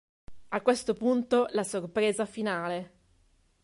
[0.49, 2.91] A questo punto la sorpresa finale.